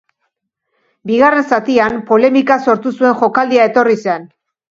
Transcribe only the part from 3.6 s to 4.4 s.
etorri zen.